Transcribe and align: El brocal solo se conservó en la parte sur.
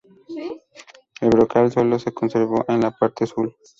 El 1.21 1.29
brocal 1.29 1.71
solo 1.71 1.99
se 1.99 2.11
conservó 2.11 2.65
en 2.69 2.81
la 2.81 2.89
parte 2.89 3.27
sur. 3.27 3.55